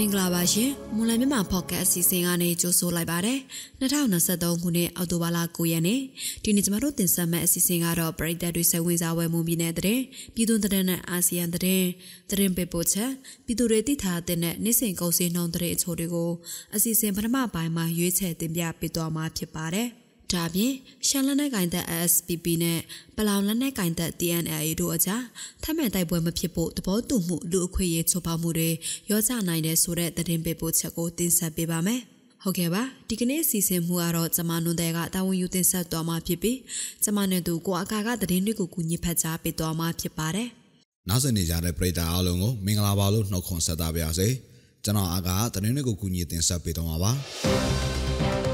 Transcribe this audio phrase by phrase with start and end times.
[0.00, 3.38] မင်္ဂလာပါရှင်မွန်လမြမဖော့ကတ်အစီအစဉ်ကနေကြိုဆိုလိုက်ပါတယ်
[3.80, 6.00] 2023ခုနှစ်အောက်တိုဘာလ9ရက်နေ့
[6.44, 10.00] ဒီနေ့ကျမတို့တင်ဆက်မယ့်အစီအစဉ်ကတော့ပရိသတ်တွေစိတ်ဝင်စားဝယ်မှုပြည်နယ်တဲ့
[10.34, 13.10] ပြည်သူတဲ့နဲ့အာဆီယံတဲ့တဲ့ပေပို့ချက်
[13.44, 16.30] ပြည်သူတွေသိထားတဲ့နေ့စဉ်ကုန်စည်နှုန်းတဲ့အချို့တွေကို
[16.74, 19.88] အစီအစဉ်ပထမပိုင်းမှာရွေးချယ်တင်ပြပေးသွားမှာဖြစ်ပါတယ်
[20.34, 20.72] ဒါပြင်
[21.06, 22.78] ရှန်လက်နက်ကင်သက် SPP နဲ့
[23.16, 25.22] ပလောင်လက်နက်ကင်သက် TNLA တို့အကြား
[25.62, 28.70] ထပ်မံတိုက်ပွဲမဖြစ်ဖို့သဘောတူမှုလူအခွင့်အရေးချိုးဖောက်မှုတွေ
[29.10, 32.00] ရောကြနိုင်တဲ့ဆိုတဲ့သတင်းပေးပို့ချက်ကိုတင်ဆက်ပေးပါမယ်။
[32.42, 36.58] ဟုတ်ကဲ့ပါဒီကနေ့အစီအစဉ်မှုကတော့ကျမနွန်တဲ့ကတာဝန်ယူတင်ဆက်သွားမှာဖြစ်ပြီး
[37.04, 40.48] ကျမနဲ့သူကိုအကာကသတင်းတွေကိုကူညီဖတ်ကြားပေးသွားမှာဖြစ်ပါတယ်။
[41.08, 44.28] နောက်ဆက်နေကြတဲ့ပရိသတ်အားလုံးကိုမင်္ဂလာပါလို့နှုတ်ခွန်းဆက်သပါရစေ။
[44.84, 47.12] ကျွန်တော်အကာသတင်းတွေကိုကူညီတင်ဆက်ပေးသွားမှာပါ။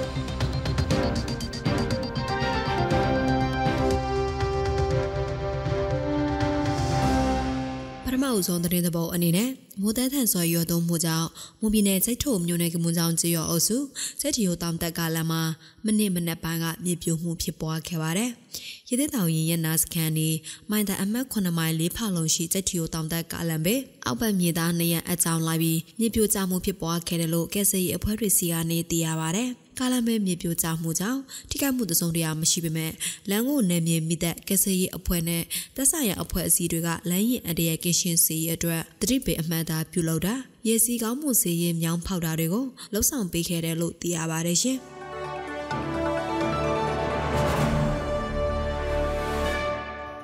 [8.33, 11.29] အုပ်ဆုံးသတင်းသဘောအနေနဲ့မိုးတဲထန်စွာရွာသွန်းမှုကြောင့်
[11.61, 13.77] မွန်ပြည်နယ်စိတ်ထုံမြို့နယ်ကမွန်ဆောင်ကျေးရွာအုပ်စု
[14.21, 15.43] စိတ်တီယိုတောင်တက်ကလမ်းမှာ
[15.87, 18.31] မနစ်မနက်ပိုင်းကမြေပြိုမှုဖြစ်ပွားခဲ့ပါတယ်။
[18.89, 20.29] ရည်တဲ့တောင်ရင်ရဲ့နာစကန်နီ
[20.71, 31.21] မိုင်တအမတ်9မိုင်၄ဖာလုံးရှိစိတ်တီယိုတောင်တက်ကလမ်းပဲအောက်ဘက်မြေသားနေရအကြောင်းလိုက်ပြီးမြေပြိုကျမှုဖြစ်ပွားခဲ့တယ်လို့ကဲဆယ်ရီအဖွဲ့တွေစီကနေသိရပါတယ်။ကာလမဲမြေပြိုကျမှုကြောင့်
[31.51, 32.93] ထိခိုက်မှုတစုံတရာမရှိပေမဲ့
[33.31, 35.43] လမ်းကိုနယ်မြေမိတဲ့ကစရေးအဖွဲ့နဲ့
[35.77, 40.35] တက်ဆရအဖွဲ့အစည်းတွေကလမ်းရင်အတရကင်းရှင်းစီအတွက်တတိပေအမှန်သားပြုလုပ်တာ
[40.67, 44.96] ရေစီကောင်းမှုစီရင်မြောင်းဖောက်တာတွေကိုလှုပ်ဆောင်ပေးခဲ့တယ်လို့သိရပါတယ်ရှင်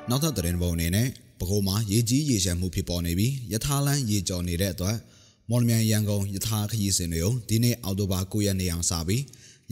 [0.09, 1.09] နောက်ထပ်သတင်းပုံအနေနဲ့
[1.39, 4.97] ပဲခူးမှာရေကြီးရေရှမ်းမှုဖြစ်ပေါ်နေပြီးယထာလန်းရေကျော်နေတဲ့အတွက်
[5.51, 9.23] မော်လမြိုင်ရန်ကုန်ယထာခရီးစဉ်တွေကိုဒီနေ့အောက်တိုဘာ9ရက်နေ့အောင်စပြီး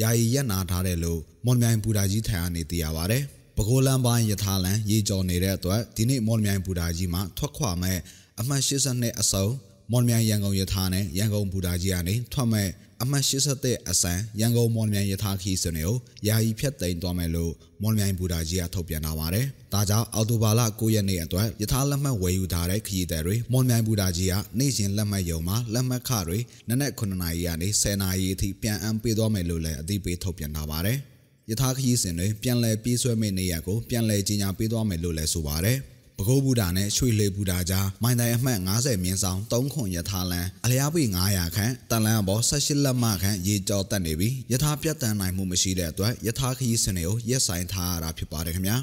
[0.00, 3.18] ယာယီရက်နာထားတယ်လို့မော်လမြိုင်ဘူတာကြီးထံကနေသိရပါဗျ။
[3.56, 7.98] ပဲခူးလမ်းပိုင်းယထာလန်ရေကျော်နေတဲ့အတွက်ဒီနေ့မော်လမြိုင်ဘူတာကြီးမှာထွက်ခွာမဲ့
[8.40, 9.46] အမှတ်82အစုံ
[9.92, 12.68] မော်လမြိုင်ရန်ကုန်ယထာနဲ့ရန်ကုန်ဘူတာကြီးကနေထွက်မဲ့
[13.02, 15.96] အမှတ်87အစံရန်ကုန်မော်လမြိုင်ယထာခီးစနေကို
[16.26, 17.52] ယာယီဖြတ်သိမ်းသွားမယ်လို့
[17.82, 30.98] မော်လမြိုင်ဘူတာကြီးကထုတ်ပြန်လာပါတယ်။ဒါကြောင့်အော်တိုဘာလ9ရက်နေ့အတွက်ယထာလက်မှတ်ဝယ်ယူထားတဲ့ခရီးသည်တွေမော်လမြိုင်ဘူတာကြီးကနေ့စဉ်လက်မှတ်ရုံမှာလက်မှတ်ခတွေနနက်9နာရီကနေ10နာရီအထိပြန်အံပေးသွားမယ်လို့လည်းအသိပေးထုတ်ပြန်လာပါတယ်။
[31.50, 35.78] ယထာခရီးစဉ်တွေပြန်လည်ပြေးဆွဲမယ့်နေရာကိုပြန်လည်ကြီးညာပေးသွားမယ်လို့လည်းဆိုပါတယ်။
[36.20, 48.76] ပဲခူးဘူတာနဲ့ရွှေလေဘူတာကြားမိုင်တိုင်အမှတ်90မြင်းဆောင်3ခွန်ယထာလန်အလျားပေ900ခန့်တန်လန်းအပေါ်18လက်မခန့်ရေကြောတက်နေပြီးယထာပြတ်တန်းနိုင်မှုမရှိတဲ့အတွက်ယထာခရီးစနစ်ကိုရက်ဆိုင်ထားရတာဖြစ်ပါတယ်ခင်ဗျာ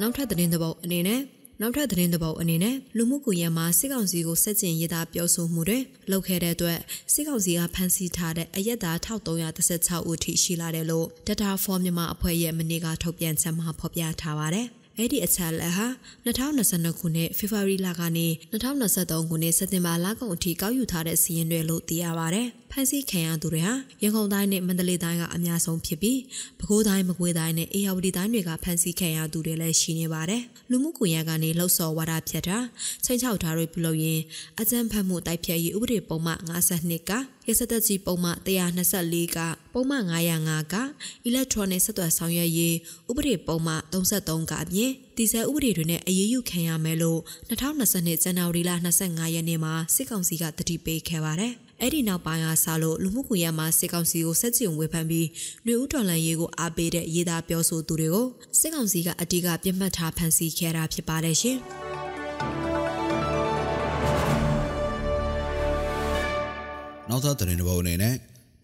[0.00, 1.20] နောက်ထပ်သတင်းသဘောအနေနဲ့
[1.62, 5.78] နောက်ထပ်သတင်းသဘောအနေနဲ့လူမှုကွန်ရက်မှာစစ်ကောင်စီကိုစက်ကျင်ရေးသားပြောဆိုမှုတွေ
[6.10, 6.78] လုပ်ခဲ့တဲ့အတွက်
[7.12, 14.68] စစ်ကောင်စီကဖမ်းဆီးထားတဲ့အရက်သား1316ဦးထိရှိလာတယ်လို့ Data for မြန်မာအဖွဲ့ရဲ့မနေ့ကထုတ်ပြန်ချက်မှာဖော်ပြထားပါတယ်။
[15.00, 15.86] အဲ့ဒီအချက်လက်ဟာ
[16.26, 26.18] 2022ခုနှစ်ဖေဖော်ဝါရီလကနေ2023ခုနှစ်စက်တင်ဘာလကုန်အထိကောက်ယူထားတဲ့စီးရင်တွေလို့သိရပါဗျ။ဖန်ဆီးခံရသူတွေဟာရန်ကုန်တိုင်းနဲ့မန္တလေးတိုင်းကအများဆုံးဖြစ်ပြီး
[26.58, 32.58] ပဲခူးတိုင်းမကွေးတိုင်းနဲ့အေရဝတီတိုင်းတွေကဖန်ဆီးခံရသူတွေလည်းရှိနေပါတယ်။လူမှုကွန်ရက်ကနေလှုပ်ဆော်ဝါဒဖြတ်တာ
[33.04, 34.20] ချိန်ချောက်ထားတွေပြုလုပ်ရင်
[34.60, 37.12] အကြမ်းဖက်မှုတိုက်ဖျက်ရေးဥပဒေပုံမှန်52က
[37.50, 39.38] ရစသက်ကြီးပုံမှန်124က
[39.72, 40.76] ပုံမှန်905က
[41.28, 42.76] electronic ဆက်သွယ်ဆောင်ရွက်ရေး
[43.10, 48.70] ဥပဒေပုံမှန်33ကအပြင်တည်ဆဲဥပဒေတွေနဲ့အရေးယူခံရမယ်လို့2020ဇန်နဝါရီလ
[49.02, 55.26] 25ရက်နေ့မှာစစ်ကောင်စီကတတိပေးခဲ့ပါတယ်။အဲ့ဒီနောက်ပိုင်းကစလို့လူမှုကွန်ရက်မှာစစ်ကောင်စီကိုစက်ကြုံဝေဖန်ပြီး
[55.66, 58.26] နှွေဦးတော်လှန်ရေးကိုအားပေးတဲ့ရေးသားပြောဆိုသူတွေကို
[58.60, 61.58] စစ်ကောင်စီကအတိကပြစ်မှတ်ထားဖမ်းဆီးခဲ့တာဖြစ်ပါတယ်ရှင်။
[67.10, 68.14] နောက်ထပ်သတင်းတစ်ပုဒ်အနေနဲ့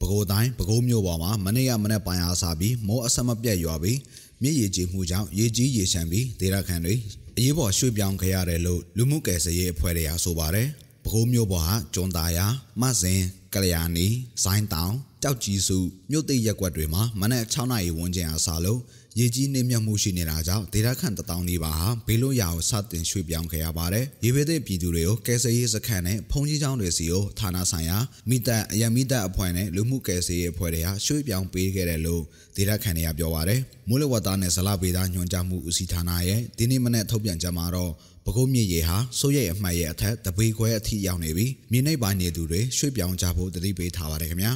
[0.00, 3.98] ပဲခူးတိုင်းပဲခူးမြို့ပေါ်မှာမနေ့ကမနေ့ပိုင်းအားစပြီးမိုးအဆက်မပြတ်ရွာပြီး
[4.42, 6.94] မြစ်ရေကြီးမှုကြောင့်ရေကြီးရေရှမ်းပြီးဒေသခံတွေ
[7.36, 10.68] အရေးပေါ်ရွှေ့ပြောင်းခဲ့ရတယ်လို့လူမှုကယ်ဆယ်ရေးအဖွဲ့တွေကဆိုပါတယ်။
[11.04, 12.38] ပဲခူးမြို့ပေါ်ဟာကျွန်းသားရ
[12.80, 13.20] မဆင်
[13.54, 14.06] ကလျာဏီ
[14.44, 15.78] ဇိုင်းတောင်ကြောက်ကြီးစု
[16.10, 18.80] မြို့သိရက်ကွက်တွေမှာမနက်6နာရီဝန်းကျင်အားစလို့
[19.20, 32.22] ရေကြီးနှိမ့်မြတ်မှုရှိနေတာကြောင့်ဒေသခံတထောင်နီးပါးဟာဘေးလွတ်ရာကိုစတင်ရွှေ့ပြောင်းခဲ့ရပါတယ်။ရေဘေးသည့်ပြည်သူတွေကိုကယ်ဆယ်ရေးစခန်းနဲ့ဖုန်ကြီးကျောင်းတွေစီကိုဌာနဆိုင်ရာမိသက်အယံမိသက်အဖွဲ့နဲ့လူမှုကယ်ဆယ်ရေးအဖွဲ့တွေဟာရွှေ့ပြောင်းပေးခဲ့တယ်လို့
[32.56, 37.92] ဒေသခံတွေကပြောပါတယ်။မိုးလေဝသနဲ့ဇလဗေဒညွှန်ကြားမှုဦးစီးဌာနရဲ့ဒီနေ့မနေ့ထုတ်ပြန်ချက်မှာတော့
[38.24, 44.52] ပဲခူးမြစ်ရေဟာစိုးရိမ်အမှတ်ရဲ့အထက်တပေခွဲအထိရောက်နေပြီးမြေနိမ့်ပိုင်းနေသူတွေရွှေ့ပြောင်းကြဖို့တတိပေးထားပါတယ်ခင်ဗျာ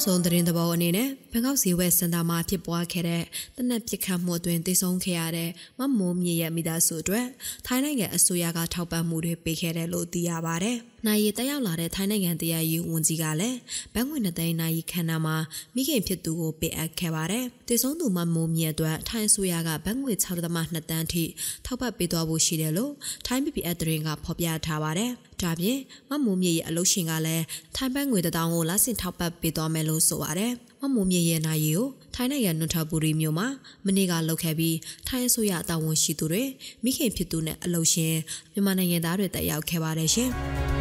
[0.00, 3.22] နောက်ဆုံးသတင်းသဘောအနေနဲ့ဘန်ကောက်ဇီဝဲစင်တာမှာဖြစ်ပွားခဲ့တဲ့
[3.56, 7.26] တနက်ပစ်ခတ်မှုအတွင်းသေဆုံးခဲ့ရတဲ့မမိုးမြေရဲ့မိသားစုအတွက်
[7.66, 10.72] ထိုင်းနိုင်ငံအစိုးရကထောက်ပံ့မှုတွေပေးခဲ့တယ်လို့သိရပါဗျ
[11.06, 13.58] နိုင်ရီတက်ရောက်လာတဲ့ထိုင်းနိုင်ငံတရားရေးဝန်ကြီးကလည်း
[13.94, 15.36] ဘန်းငွေနှစ်သိန်းနိုင်ရီခန္ဓာမှာ
[15.74, 21.24] မိခင်ဖြစ်သူကိုပေးအပ်ခဲ့ပါတယ်။တည်ဆုံးသူမမိုးမြတ်အတွက်ထိုင်းအစိုးရကဘန်းငွေ6.2တန်းထိ
[21.66, 22.92] ထောက်ပံ့ပေးသွားဖို့ရှိတယ်လို့
[23.26, 25.10] ထိုင်း PPS သတင်းကဖော်ပြထားပါတယ်။
[25.42, 25.78] ဒါပြင်
[26.10, 27.44] မမိုးမြတ်ရဲ့အလုပ်ရှင်ကလည်း
[27.76, 33.48] ထိုင်းဘန်းငွေတထောင်ကိုလဆင်ထောက်ပံ့ပေးသွားမယ်လို့ဆိုပါတယ်။မမိုးမြတ်ရဲ့နိုင်ရီကိုထိုင်းနိုင်ငံနွန်ထပူရီမြို့မှာ
[33.86, 34.76] မနေ့ကလုပ်ခဲ့ပြီး
[35.08, 36.42] ထိုင်းအစိုးရတာဝန်ရှိသူတွေ
[36.84, 38.14] မိခင်ဖြစ်သူနဲ့အလုပ်ရှင်
[38.52, 40.30] မြန်မာနိုင်ငံသားတွေတက်ရောက်ခဲ့ပါတယ်ရှင်။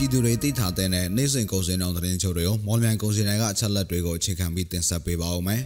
[0.00, 5.62] ပြည်သူတွေသိထားတဲ့နိုင်စဉ်ကုန်စည်နှုန်းသတင်းချုပ်တွေကိုမော်လမြိုင်ကုန်စည်တိုင်းကအချက်လက်တွေကိုအခြေခံပြီးတင်ဆက်ပေးပါဦးမယ်။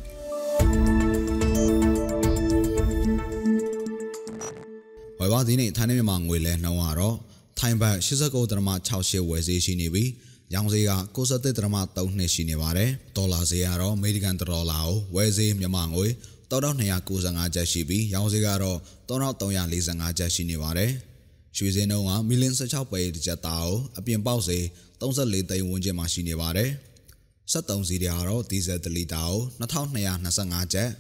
[5.19, 7.17] ဝယ်ပါဒီနေ့ထိုင်းနဲ့မြန်မာငွေလဲနှုန်းကတော့
[7.59, 10.11] ထိုင်းဘတ်89.68ဝယ်ဈေးရှိနေပြီး
[10.55, 16.07] ရောင်းဈေးက93.3နှစ်ရှိနေပါတယ်။ဒေါ်လာဈေးကတော့အမေရိကန်ဒေါ်လာကိုဝယ်ဈေးမြန်မာငွေ
[16.51, 18.79] 3295ကျပ်ရှိပြီးရောင်းဈေးကတော့
[19.09, 20.93] 3345ကျပ်ရှိနေပါတယ်။
[21.57, 24.59] ရွှေစင်းနှုန်းကမီလင်16ပဲတစ်ချက်သားကိုအပြင်ပေါက်စေ
[25.01, 26.71] 34သိန်းဝန်းကျင်မှာရှိနေပါတယ်။
[27.53, 30.91] 73စီးတွေကတော့ဒီဇယ်1လီတာကို2225ကျပ်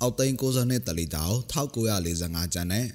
[0.00, 2.86] အောက်သိန်း62တလီတာကို1945ကျပ်နဲ့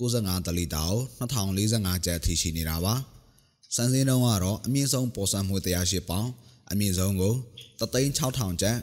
[0.00, 2.94] 95တလီတာကို2045ကျပ်အထိရှိနေတာပါ။
[3.76, 6.28] စံစင်းနှုန်းကတော့အမြင့်ဆုံးပေါ်ဆံမှု108ပေါင်
[6.70, 7.34] အမြင့်ဆုံးကို
[7.80, 8.78] 36000ကျပ်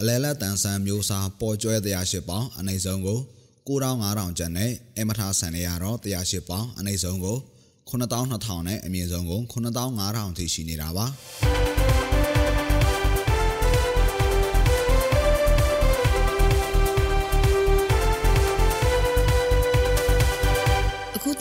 [0.00, 3.20] အလဲလက်တန်ဆန်မျိုးစားပေါ်ကျွဲ108ပေါင်အနိမ့်ဆုံးကို
[3.68, 7.36] 9500ကျပ်နဲ့အမထာဆန်နေရတော့108ပေါင်အနည်းဆုံးကို
[7.90, 11.06] 9200နဲ့အမြင့်ဆုံးကို9500ထိရှိနေတာပါ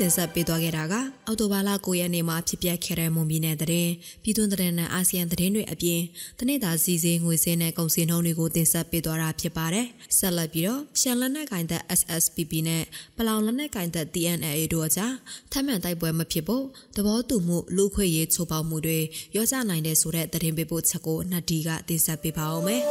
[0.06, 0.94] တင်ဆက်ပေးသွားခဲ့တာက
[1.28, 3.92] အော်တိုဘာလ9ရက်နေ့မှာဖြစ်ပျက်ခဲ့တဲ့မွန်ပြည်နယ်တရင်
[4.24, 6.02] ပြည်တွင်းတရင်နဲ့အာဆီယံတရင်တွေအပြင်
[6.40, 9.86] တနေ့တာစီစဉ်ငွေစင်းနဲ့ကုန်စည်နှုန်းတွေကိုတင်ဆက်ပေးသွားတာဖြစ်ပါတယ်။
[10.18, 12.84] ဆက်လက်ပြီးတော့ရှန်လက်နက်ကင်သက် SSPP နဲ့
[13.18, 15.14] ပလောင်လက်နက်ကင်သက် TNLA တို့အကြား
[15.52, 16.64] ထပ်မံတိုက်ပွဲမဖြစ်ဖို့
[16.96, 19.00] သဘောတူမှုလူခွေရေးချိုးပေါက်မှုတွေ
[19.36, 22.84] ရောကြနိုင်တဲ့ဆိုတဲ့တရင်ပေးဖို့ချက်ကိုနှစ်ဒီကတင်ဆက်ပေးပါအောင်မယ်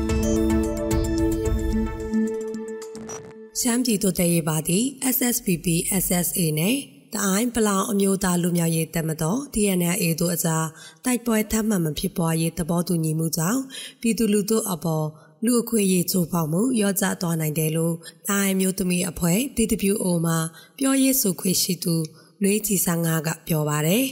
[3.61, 4.85] ရှမ်းပြည်တို့တရေပါသည့်
[5.15, 5.67] SSPP
[6.03, 6.75] SSA နဲ့
[7.13, 10.67] တအိုင်းပလောင်အမျိုးသားလူမျိုးရေးတပ်မတော် TNLA တို့အကြား
[11.05, 13.61] တိုက်ပွဲထပ်မံမဖြစ်ပွားရေးသဘောတူညီမှုကြောင့်
[14.01, 15.05] ပြည်သူလူထုအပေါ်
[15.45, 17.95] လူအခွင့်အရေးချိုးဖောက်မှုရောကြသွားနိုင်တယ်လို့
[18.29, 20.37] တိုင်းမျိုးသမီးအဖွဲ့ TWO မှာ
[20.77, 21.95] ပြောရေးဆိုခွင့်ရှိသူ
[22.43, 24.05] လွေးကြည်ဆန်းငါကပြောပါတယ်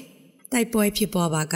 [0.51, 1.55] တိုက်ပွဲဖြစ်ပွားပါက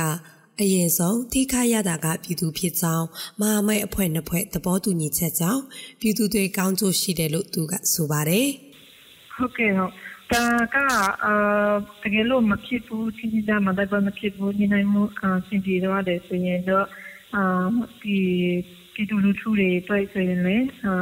[0.61, 3.07] အရင်ဆုံးထိခိုက်ရတာကပြည်သူဖြစ်ကြောင်း
[3.41, 5.61] မဟာမိတ်အဖွဲ့နှစ်ဖွဲ့သဘောတူညီချက်ကြောင့်
[5.99, 8.47] ပြည်သူတွေကောင်းကျိုးရှိတယ်လို့သူကဆိုပါတယ်။
[9.35, 9.91] ဟုတ်ကဲ့ဟုတ်
[10.31, 10.77] ဒါက
[11.25, 11.33] အာ
[12.03, 16.87] တကယ်လို့မဖြစ်ဘူးချင်းချင်းကြားမှာတော့မဖြစ်ဘူးညီနိုင်မှုအာစင်ပြေတော့တယ်ဆိုရင်တော့
[17.35, 17.45] အာ
[18.01, 18.19] ဒီ
[18.93, 20.95] ပြည်သူလူထုတွေတွေ့ဆိုရင်လည်းအာ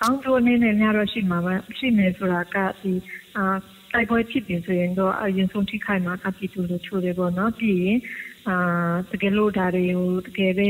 [0.00, 2.92] ကောင်းကျိုးအနေနဲ့များတော့ရှိမှာပါရှိမယ်ဆိုတာကဒီ
[3.36, 3.44] အာ
[3.92, 7.98] တိုက်ပွဲဖြစ်ပြီဆိုရင်တော့အရင်ဆုံးထိခိုက်မှာကပြည်သူလူထုတွေပေါ့နော်ပြီးရင်
[8.48, 8.56] အာ
[9.10, 10.68] တကယ်လို့ဒါတွေကိုတကယ်ပဲ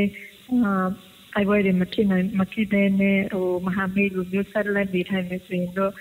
[0.51, 0.89] အာ
[1.35, 5.93] အိုင်ဝဲတွေမဖြစ်နိုင်မဖြစ်တဲ့နဲ့ဟိုမဟာမိတ်လူမျိုးဆက်လက်နေထိုင်နေဆိုရင်တော့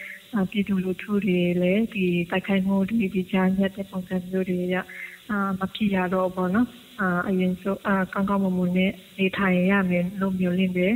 [0.51, 4.75] ပြည်သူလူထုတွေလည်းဒီတိုက်ခိုက်မှုတွေဒီကြားညက်တဲ့ပုံစံမျိုးတွေရ
[5.29, 6.67] အာမဖြစ်ရတော့ဘောနော်
[6.99, 10.93] အာအရင်ဆိုအာကောင်းကောင်းမွန်မွန်နဲ့နေထိုင်ရမယ်လို့မျိုးလင်းတယ်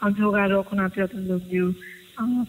[0.00, 1.76] အောင်ကျိုးကတော့ခုနပြောသလိုမျိုးအာ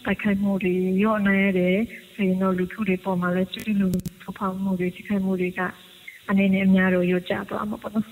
[0.04, 1.76] တိုက်ခိုက်မှုတွေရော့နေရတယ်
[2.14, 3.88] ဆိုရင်တော့လူထုတွေပေါ်မှာလည်းကျွလူ
[4.22, 5.60] ထဖောက်မှုတွေထိခိုက်မှုတွေက
[6.30, 8.06] အနေနဲ့အများတော့ရွကျသွားမှာပေါ့နော်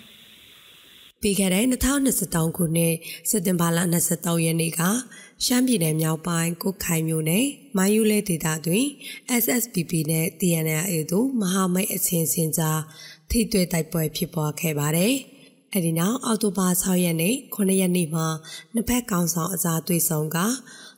[1.23, 2.95] ပြီးခဲ့တဲ့2023ခုနှစ်
[3.31, 3.79] စက်တင်ဘာလ
[4.13, 4.81] 23ရက်နေ့က
[5.45, 8.87] ရှမ်းပြည်နယ်မြောက်ပိုင်းကုတ်ခိုင်မြို့နယ်မိုင်းယူလဲဒေသတွင်
[9.43, 12.81] SSPP နဲ့ TNLA တို့မဟာမိတ်အချင်းချင်းကြား
[13.31, 15.15] ထိတွေ့တိုက်ပွဲဖြစ်ပွားခဲ့ပါတယ်။
[15.75, 18.27] အဲဒီနောက်အောက်တိုဘာ6ရက်နေ့9ရက်နေ့မှာ
[18.75, 20.39] နှစ်ဖက်ကောင်ဆောင်အစားတွေ့ဆုံက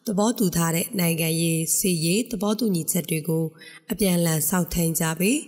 [0.08, 3.44] သဘောတူထားတဲ့နိုင်ငံရေးစီရေးသဘောတူညီချက်တွေကို
[3.90, 5.38] အပြန်အလှန်စောင့်ထိန်ကြပြီး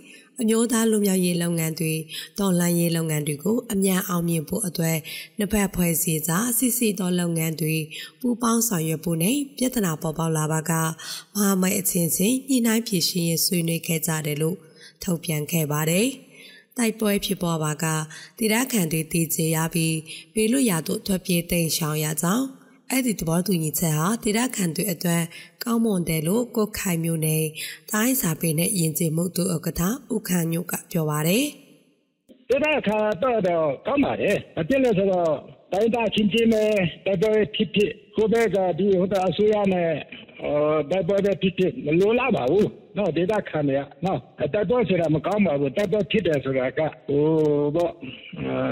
[0.41, 1.93] အမျိုးသားလူမျိုးရေးလုပ်ငန်းတွေ
[2.39, 4.97] တော်လှန်ရေးလုပ်ငန်းတွေကိုအမြန်အောင်မြင်ဖို့အတွက်
[5.37, 7.75] နှစ်ဖက်ဖွဲ့စည်းစာစစ်စစ်သောလုပ်ငန်းတွေ
[8.19, 10.71] ပူးပေါင်းဆောင်ရွက်ဖို့နဲ့ပြဿနာပေါ်ပေါက်လာပါက
[11.35, 14.57] မဟာမိတ်အချင်းချင်းညှိနှိုင်းဖြေရှင်းရေးဆွေးနွေးခဲ့ကြတယ်လို့
[15.03, 16.07] ထုတ်ပြန်ခဲ့ပါတယ်။
[16.77, 17.85] တိုက်ပွဲဖြစ်ပေါ်ပါက
[18.37, 19.97] တိရခန်တွေတည်ကြရပြီး
[20.33, 22.45] ပေလွတ်ရာသို့ထွက်ပြေးတိမ်ရှောင်ရကြောင်း
[22.93, 25.23] အဲ့ဒီသဘောတူညီချက်ဟာဒေတာခန်တွေအတွက်
[25.63, 27.43] ကောင်းမွန်တယ်လို့ကိုခိုင်မျိုးနဲ့
[27.91, 29.81] တိုင်းစာပေနဲ့ယဉ်ကျေးမှုသူဥက္ကဋ္ဌ
[30.13, 31.45] ဦးခန့်ညုကပြောပါတယ်။
[32.49, 35.31] ဒေတာခါတော့တော့ကောင်းပါတယ်။အပြည့်လို့ဆိုတော့
[35.71, 36.63] တိုင်းသားချင်းချင်းပဲ
[37.05, 39.91] တော်တော်ဖြစ်ဖြစ်ကိုဘက်ကဒီဟိုတအစိုးရနဲ့
[40.89, 42.67] တိုက်ပွဲပဲဖြစ်ဖြစ်မလိုလားပါဘူး
[42.97, 44.19] နော်ဒေတာခံရနော်
[44.53, 47.23] တိုက်ပွဲဆိုတာမကောင်းပါဘူးတိုက်ပွဲဖြစ်တယ်ဆိုတာကဟို
[47.75, 47.91] တော့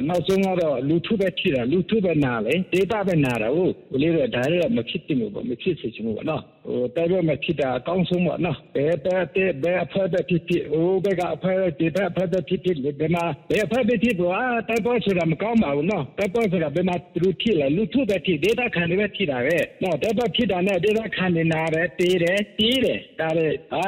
[0.07, 6.58] နောက်ဆုံးကတော့လူထုပဲဖြစ်တာလူထုပဲနာလေဒေတာပဲနာတာဟုတ်ဘယ်လိုလဲဒါလည်းမဖြစ်တင်ဘူးပေါ့မဖြစ်စေချင်ဘူးပေါ့နော်ဟဟို
[6.95, 23.85] တိုက်ပွဲမှာဖြစ်တာအကောင်းဆုံးပေါ့နော်ဘယ်တဲ့တဲ့ဘယ်အဖက်တဲ့ဖြစ်ဖြစ်ဟိုဘက်ကအဖက်ဒီဘက်အဖက်တဲ့ဖြစ်ဖြစ်ဒီမှာဘယ်အဖက်တဲ့ဖြစ်ပေါ့အာတိုက်ပွဲဆိုတာမကောင်းပါဘူးနော်တိုက်ပွဲဆိုတာဘယ်မှာသူဖြစ်လဲလူထုပဲဖြစ်ဒေတာခံတွေပဲဖြစ်တာပဲနော်တိုက်ပွဲဖြစ်တာနဲ့ဒေတာခံနေနာပဲတေးတယ်တီးတယ်ဒါလည်းအာ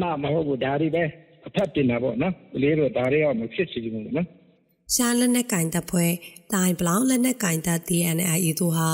[0.00, 1.04] မမဟုတ်ဘူးဒါတွေပဲ
[1.46, 4.28] အဖက်တင်တာပေါ့နော်လေးတော့ဒါတွေတော့မဖြစ်စီဘူးနော်
[4.94, 6.12] ရှားလက်နက်ကင်တပ်ဖွဲ့
[6.52, 8.90] တိုင်ဘလောင်လက်နက်ကင်တပ် DNI တို့ဟာ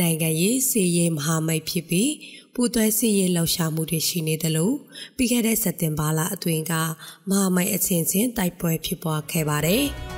[0.00, 2.12] နိုင်ငံရေးစီရေးမဟာမိတ်ဖြစ်ပြီး
[2.54, 4.74] ပူးတွဲစီရေးလှုပ်ရှားမှုတွေရှိနေတယ်လို့
[5.16, 6.72] ပြီးခဲ့တဲ့စက်တင်ဘာလအတွင်းက
[7.30, 9.84] မဟာမိတ်အချင်းချင်းတိုက်ပွဲဖြစ်ပွားခဲ့ပါတယ်။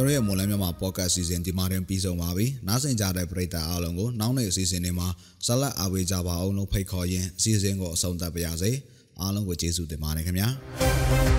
[0.00, 5.08] ကျွန်တော်ရဲ့မွန်လန်းမြန်မာပေါ့ကတ်စီစဉ်ဒီမှာတင်ပြီးဆုံးပါပြီ။နားဆင်ကြတဲ့ပရိသတ်အားလုံးကိုနောက်နေ့အစီအစဉ်တွေမှာ
[5.46, 8.70] ဆက်လက်အားပေးကြပါအောင်လို့ဖိတ်ခေါ်ရင်းအစီအစဉ်ကိုအဆုံးသတ်ပါရစေ။
[9.20, 10.48] အားလုံးကိုကျေးဇူးတင်ပါတယ်ခင်ဗျာ။